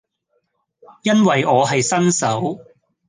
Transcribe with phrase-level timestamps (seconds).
[1.03, 2.59] 因為我係新手